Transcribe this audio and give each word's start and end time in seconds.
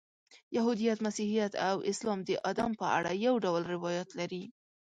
یهودیت، 0.55 0.97
مسیحیت 1.07 1.53
او 1.69 1.75
اسلام 1.91 2.19
د 2.27 2.31
آدم 2.49 2.71
په 2.79 2.85
اړه 2.97 3.11
یو 3.25 3.35
ډول 3.45 3.63
روایات 3.75 4.09
لري. 4.19 4.43